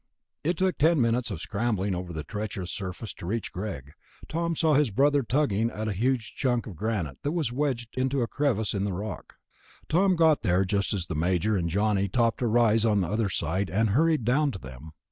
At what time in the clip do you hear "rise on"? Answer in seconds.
12.47-13.01